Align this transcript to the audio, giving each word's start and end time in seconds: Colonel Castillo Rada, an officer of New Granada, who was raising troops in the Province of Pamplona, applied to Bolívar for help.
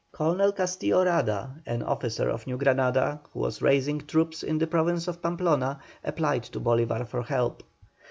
Colonel 0.11 0.51
Castillo 0.51 1.03
Rada, 1.05 1.57
an 1.67 1.83
officer 1.83 2.27
of 2.27 2.47
New 2.47 2.57
Granada, 2.57 3.19
who 3.33 3.39
was 3.41 3.61
raising 3.61 3.99
troops 4.01 4.41
in 4.41 4.57
the 4.57 4.65
Province 4.65 5.07
of 5.07 5.21
Pamplona, 5.21 5.79
applied 6.03 6.41
to 6.41 6.59
Bolívar 6.59 7.07
for 7.07 7.21
help. 7.21 7.61